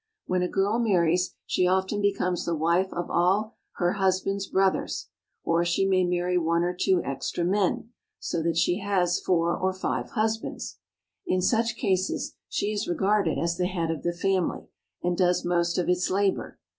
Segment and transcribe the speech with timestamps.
[0.25, 5.09] When a girl marries, she often becomes the wife of all her husband's brothers,
[5.43, 9.71] or she may marry one or two extra men, so that she has four or
[9.73, 10.79] five hus bands.
[11.27, 14.69] In such cases she is regarded as the head of the family,
[15.03, 16.57] and does most of its labor.